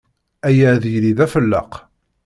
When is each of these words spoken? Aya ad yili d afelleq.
Aya 0.47 0.67
ad 0.73 0.83
yili 0.91 1.11
d 1.17 1.19
afelleq. 1.25 1.73